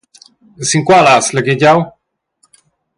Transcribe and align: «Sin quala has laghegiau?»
«Sin 0.69 0.83
quala 0.87 1.13
has 1.17 1.27
laghegiau?» 1.35 1.77